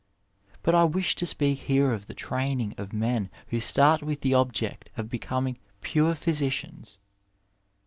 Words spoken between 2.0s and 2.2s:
the